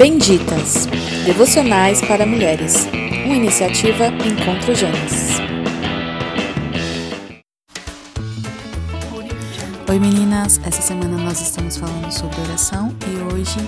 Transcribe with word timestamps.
Benditas 0.00 0.86
Devocionais 1.26 2.00
para 2.00 2.24
Mulheres, 2.24 2.88
uma 3.26 3.36
iniciativa 3.36 4.06
Encontro 4.06 4.74
Gênesis. 4.74 5.36
Oi 9.86 9.98
meninas, 9.98 10.58
essa 10.64 10.80
semana 10.80 11.18
nós 11.18 11.42
estamos 11.42 11.76
falando 11.76 12.10
sobre 12.10 12.40
oração 12.40 12.96
e 13.06 13.34
hoje 13.34 13.58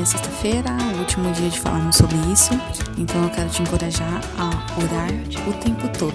é 0.00 0.04
sexta-feira, 0.04 0.70
o 0.94 1.00
último 1.00 1.32
dia 1.32 1.48
de 1.48 1.58
falarmos 1.58 1.96
sobre 1.96 2.14
isso, 2.32 2.52
então 2.96 3.20
eu 3.24 3.30
quero 3.30 3.48
te 3.48 3.60
encorajar 3.60 4.20
a 4.38 4.50
orar 4.80 5.10
o 5.48 5.52
tempo 5.54 5.88
todo. 5.98 6.14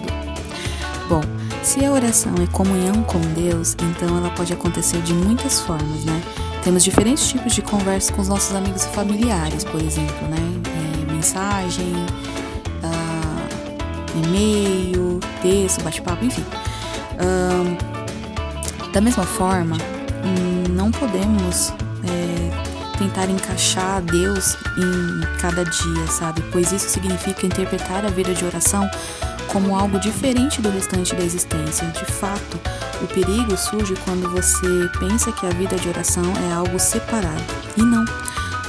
Bom, 1.09 1.19
se 1.61 1.83
a 1.83 1.91
oração 1.91 2.33
é 2.41 2.47
comunhão 2.53 3.03
com 3.03 3.19
Deus, 3.33 3.75
então 3.83 4.17
ela 4.17 4.29
pode 4.29 4.53
acontecer 4.53 5.01
de 5.01 5.13
muitas 5.13 5.59
formas, 5.59 6.05
né? 6.05 6.21
Temos 6.65 6.83
diferentes 6.83 7.27
tipos 7.27 7.53
de 7.53 7.61
conversa 7.61 8.11
com 8.11 8.23
os 8.23 8.27
nossos 8.27 8.55
amigos 8.55 8.85
e 8.85 8.89
familiares, 8.89 9.63
por 9.63 9.79
exemplo, 9.79 10.27
né? 10.27 10.37
É, 11.07 11.13
mensagem, 11.13 11.93
uh, 12.83 14.25
e-mail, 14.25 15.19
texto, 15.43 15.83
bate-papo, 15.83 16.25
enfim. 16.25 16.43
Uh, 17.21 17.77
da 18.91 18.99
mesma 18.99 19.25
forma, 19.25 19.77
não 20.71 20.89
podemos 20.89 21.71
é, 22.03 22.74
tentar 22.97 23.29
encaixar 23.29 24.01
Deus 24.01 24.57
em 24.77 25.39
cada 25.39 25.63
dia, 25.63 26.07
sabe? 26.07 26.43
Pois 26.51 26.71
isso 26.71 26.89
significa 26.89 27.45
interpretar 27.45 28.05
a 28.05 28.09
vida 28.09 28.33
de 28.33 28.45
oração 28.45 28.89
como 29.51 29.75
algo 29.75 29.99
diferente 29.99 30.61
do 30.61 30.69
restante 30.69 31.15
da 31.15 31.23
existência. 31.23 31.87
De 31.87 32.05
fato, 32.05 32.59
o 33.01 33.07
perigo 33.07 33.55
surge 33.55 33.95
quando 34.03 34.29
você 34.29 34.89
pensa 34.99 35.31
que 35.31 35.45
a 35.45 35.49
vida 35.49 35.75
de 35.77 35.87
oração 35.87 36.23
é 36.49 36.53
algo 36.53 36.79
separado. 36.79 37.43
E 37.77 37.81
não. 37.81 38.05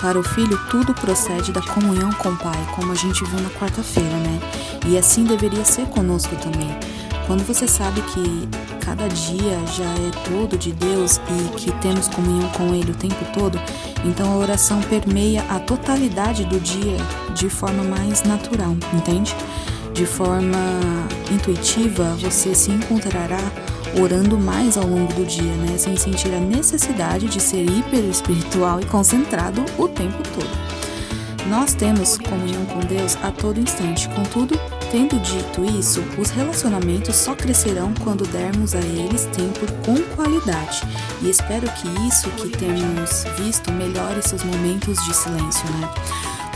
Para 0.01 0.19
o 0.19 0.23
filho, 0.23 0.59
tudo 0.71 0.95
procede 0.95 1.53
da 1.53 1.63
comunhão 1.63 2.13
com 2.13 2.29
o 2.29 2.37
Pai, 2.37 2.67
como 2.75 2.93
a 2.93 2.95
gente 2.95 3.25
viu 3.25 3.41
na 3.41 3.49
quarta-feira, 3.51 4.17
né? 4.19 4.41
E 4.87 4.99
assim 4.99 5.25
deveria 5.25 5.65
ser 5.65 5.87
conosco 5.87 6.37
também. 6.37 6.79
Quando 7.27 7.45
você 7.45 7.67
sabe 7.67 8.01
que 8.03 8.49
cada 8.85 9.09
dia 9.09 9.59
já 9.67 9.85
é 9.85 10.11
todo 10.31 10.57
de 10.57 10.73
Deus 10.73 11.17
e 11.17 11.57
que 11.57 11.73
temos 11.81 12.07
comunhão 12.09 12.49
com 12.51 12.73
Ele 12.73 12.93
o 12.93 12.95
tempo 12.95 13.25
todo, 13.35 13.61
então 14.05 14.33
a 14.33 14.37
oração 14.37 14.81
permeia 14.83 15.43
a 15.49 15.59
totalidade 15.59 16.45
do 16.45 16.61
dia 16.61 16.97
de 17.35 17.51
forma 17.51 17.83
mais 17.83 18.23
natural, 18.23 18.77
entende? 18.93 19.35
De 19.93 20.07
forma 20.07 20.57
intuitiva, 21.33 22.17
você 22.21 22.55
se 22.55 22.71
encontrará 22.71 23.41
orando 24.01 24.39
mais 24.39 24.77
ao 24.77 24.87
longo 24.87 25.13
do 25.15 25.25
dia, 25.25 25.55
né? 25.57 25.77
Sem 25.79 25.97
sentir 25.97 26.33
a 26.33 26.39
necessidade 26.39 27.27
de 27.27 27.41
ser 27.41 27.65
hiper 27.65 28.05
espiritual 28.05 28.81
e 28.81 28.85
concentrado 28.85 29.65
o 29.79 29.89
tempo 29.89 30.23
todo. 30.35 30.66
Nós 31.49 31.75
temos 31.75 32.19
comunhão 32.19 32.65
com 32.67 32.81
Deus 32.81 33.17
a 33.23 33.31
todo 33.31 33.61
instante, 33.61 34.09
contudo, 34.09 34.59
tendo 34.91 35.19
dito 35.21 35.65
isso, 35.65 36.03
os 36.19 36.31
relacionamentos 36.31 37.15
só 37.15 37.37
crescerão 37.37 37.95
quando 38.03 38.27
dermos 38.27 38.75
a 38.75 38.81
eles 38.81 39.27
tempo 39.27 39.65
com 39.85 39.97
qualidade. 40.17 40.83
E 41.23 41.31
espero 41.31 41.71
que 41.71 41.89
isso 42.09 42.29
que 42.31 42.49
temos 42.49 43.25
visto 43.39 43.71
melhore 43.73 44.23
seus 44.23 44.43
momentos 44.43 45.03
de 45.05 45.15
silêncio, 45.15 45.65
né? 45.79 45.89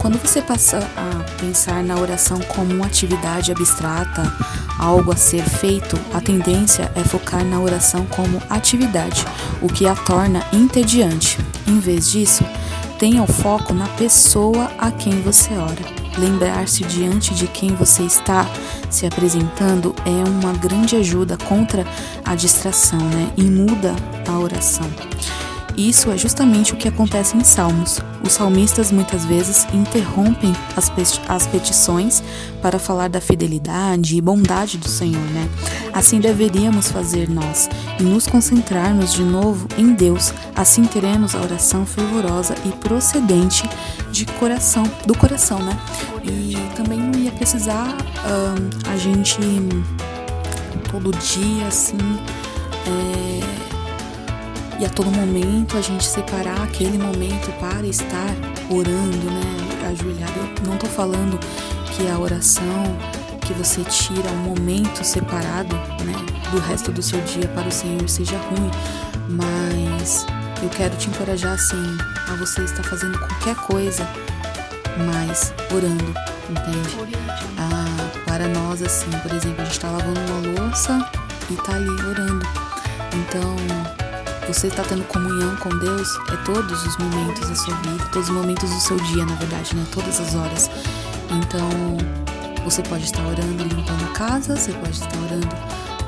Quando 0.01 0.19
você 0.19 0.41
passa 0.41 0.79
a 0.97 1.41
pensar 1.41 1.85
na 1.85 1.97
oração 1.97 2.41
como 2.41 2.75
uma 2.75 2.87
atividade 2.87 3.53
abstrata, 3.53 4.35
algo 4.79 5.13
a 5.13 5.17
ser 5.17 5.45
feito, 5.45 5.97
a 6.13 6.21
tendência 6.21 6.91
é 6.97 7.05
focar 7.05 7.45
na 7.45 7.61
oração 7.61 8.07
como 8.07 8.43
atividade, 8.49 9.25
o 9.61 9.69
que 9.69 9.87
a 9.87 9.95
torna 9.95 10.43
entediante. 10.53 11.39
Em 11.67 11.79
vez 11.79 12.11
disso, 12.11 12.43
tenha 13.01 13.23
o 13.23 13.27
foco 13.27 13.73
na 13.73 13.89
pessoa 13.89 14.71
a 14.79 14.91
quem 14.91 15.23
você 15.23 15.55
ora. 15.55 15.83
Lembrar-se 16.19 16.85
diante 16.85 17.35
de 17.35 17.47
quem 17.47 17.75
você 17.75 18.03
está 18.03 18.47
se 18.91 19.07
apresentando 19.07 19.95
é 20.05 20.29
uma 20.29 20.53
grande 20.53 20.97
ajuda 20.97 21.39
contra 21.39 21.87
a 22.23 22.35
distração, 22.35 22.99
né? 22.99 23.33
E 23.39 23.45
muda 23.45 23.97
a 24.29 24.39
oração. 24.39 24.87
Isso 25.77 26.11
é 26.11 26.17
justamente 26.17 26.75
o 26.75 26.77
que 26.77 26.89
acontece 26.89 27.37
em 27.37 27.45
Salmos. 27.45 28.01
Os 28.25 28.33
salmistas 28.33 28.93
muitas 28.93 29.25
vezes 29.25 29.67
interrompem 29.73 30.53
as, 30.77 30.91
pe 30.91 31.03
as 31.29 31.47
petições 31.47 32.23
para 32.61 32.79
falar 32.79 33.09
da 33.09 33.21
fidelidade 33.21 34.17
e 34.17 34.21
bondade 34.21 34.77
do 34.77 34.89
Senhor, 34.89 35.23
né? 35.31 35.49
Assim 35.93 36.21
deveríamos 36.21 36.91
fazer 36.91 37.29
nós 37.29 37.69
e 37.99 38.03
nos 38.03 38.27
concentrarmos 38.27 39.13
de 39.13 39.23
novo 39.23 39.67
em 39.79 39.95
Deus. 39.95 40.33
Assim 40.55 40.85
teremos 40.85 41.35
a 41.35 41.41
oração 41.41 41.87
fervorosa 41.87 42.55
e 42.67 42.71
procedente 42.73 43.69
de 44.13 44.27
coração, 44.27 44.85
do 45.07 45.17
coração, 45.17 45.59
né? 45.61 45.77
E 46.23 46.57
também 46.77 46.99
não 46.99 47.19
ia 47.19 47.33
precisar 47.33 47.97
um, 48.25 48.91
a 48.91 48.97
gente 48.97 49.39
todo 50.91 51.11
dia 51.13 51.67
assim. 51.67 51.97
É, 52.87 53.60
e 54.81 54.85
a 54.87 54.89
todo 54.89 55.11
momento 55.11 55.77
a 55.77 55.83
gente 55.83 56.05
separar 56.05 56.63
aquele 56.63 56.97
momento 56.97 57.53
para 57.61 57.87
estar 57.87 58.35
orando, 58.71 59.31
né? 59.31 59.89
Ajoelhado. 59.91 60.33
Eu 60.63 60.71
não 60.71 60.79
tô 60.79 60.87
falando 60.87 61.39
que 61.93 62.09
a 62.09 62.19
oração 62.19 62.97
que 63.47 63.53
você 63.53 63.83
tira 63.85 64.31
um 64.31 64.55
momento 64.55 65.05
separado, 65.05 65.75
né, 66.05 66.15
do 66.51 66.59
resto 66.61 66.93
do 66.93 67.03
seu 67.03 67.21
dia 67.23 67.47
para 67.49 67.69
o 67.69 67.73
Senhor 67.73 68.09
seja 68.09 68.39
ruim, 68.39 68.71
mas 69.29 70.25
eu 70.63 70.69
quero 70.71 70.97
te 70.97 71.09
encorajar 71.09 71.55
assim 71.55 71.99
a 72.29 72.37
você 72.37 72.63
estar 72.63 72.83
fazendo 72.85 73.19
qualquer 73.19 73.57
coisa, 73.57 74.09
mas 75.07 75.53
orando, 75.75 76.15
entende? 76.49 76.97
Ah, 77.59 78.23
para 78.25 78.47
nós 78.49 78.83
assim, 78.83 79.11
por 79.11 79.33
exemplo, 79.33 79.61
a 79.61 79.65
gente 79.65 79.73
está 79.73 79.91
lavando 79.91 80.21
uma 80.21 80.61
louça 80.61 81.11
e 81.51 81.55
tá 81.57 81.75
ali 81.75 81.91
orando. 81.91 82.47
Então, 83.13 84.00
você 84.53 84.67
está 84.67 84.83
tendo 84.83 85.05
comunhão 85.05 85.55
com 85.57 85.69
Deus 85.79 86.09
é 86.33 86.37
todos 86.45 86.85
os 86.85 86.97
momentos 86.97 87.49
da 87.49 87.55
sua 87.55 87.75
vida, 87.77 88.05
todos 88.13 88.29
os 88.29 88.35
momentos 88.35 88.69
do 88.69 88.81
seu 88.81 88.97
dia, 88.97 89.25
na 89.25 89.37
verdade, 89.37 89.77
né? 89.77 89.87
Todas 89.93 90.21
as 90.21 90.35
horas. 90.35 90.69
Então, 91.31 91.69
você 92.65 92.83
pode 92.83 93.05
estar 93.05 93.25
orando 93.25 93.63
limpando 93.63 94.05
a 94.05 94.13
casa, 94.13 94.57
você 94.57 94.73
pode 94.73 94.91
estar 94.91 95.17
orando 95.19 95.49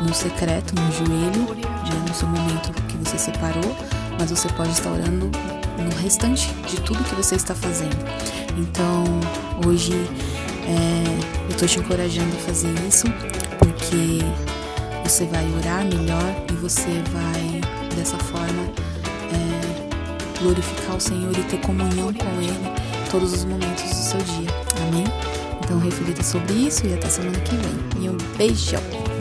no 0.00 0.12
secreto, 0.12 0.74
no 0.74 0.90
joelho, 0.90 1.56
já 1.84 1.94
no 1.94 2.14
seu 2.14 2.26
momento 2.26 2.72
que 2.88 2.96
você 2.96 3.16
separou, 3.16 3.76
mas 4.18 4.30
você 4.30 4.48
pode 4.48 4.72
estar 4.72 4.90
orando 4.90 5.30
no 5.78 6.02
restante 6.02 6.52
de 6.68 6.80
tudo 6.80 7.04
que 7.04 7.14
você 7.14 7.36
está 7.36 7.54
fazendo. 7.54 7.96
Então, 8.58 9.04
hoje 9.64 9.92
é, 10.66 11.44
eu 11.44 11.50
estou 11.50 11.68
te 11.68 11.78
encorajando 11.78 12.36
a 12.36 12.40
fazer 12.40 12.74
isso, 12.88 13.06
porque 13.60 14.18
você 15.04 15.26
vai 15.26 15.48
orar 15.58 15.84
melhor 15.84 16.34
e 16.50 16.54
você 16.54 17.02
vai 17.12 17.71
dessa 18.02 18.18
forma 18.18 18.64
é, 19.32 20.40
glorificar 20.40 20.96
o 20.96 21.00
Senhor 21.00 21.30
e 21.38 21.42
ter 21.44 21.60
comunhão 21.60 22.12
com 22.12 22.40
Ele 22.40 22.82
todos 23.10 23.32
os 23.32 23.44
momentos 23.44 23.84
do 23.84 23.94
seu 23.94 24.18
dia. 24.18 24.48
Amém? 24.88 25.04
Então 25.62 25.78
reflita 25.78 26.22
sobre 26.22 26.52
isso 26.52 26.84
e 26.84 26.94
até 26.94 27.08
semana 27.08 27.38
que 27.40 27.54
vem. 27.54 28.04
E 28.04 28.08
um 28.08 28.16
beijão! 28.36 29.11